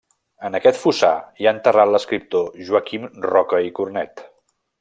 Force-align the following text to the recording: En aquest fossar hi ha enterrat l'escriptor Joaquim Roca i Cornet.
En 0.47 0.55
aquest 0.59 0.79
fossar 0.83 1.11
hi 1.41 1.47
ha 1.47 1.53
enterrat 1.57 1.93
l'escriptor 1.97 2.49
Joaquim 2.71 3.09
Roca 3.31 3.65
i 3.71 3.73
Cornet. 3.81 4.29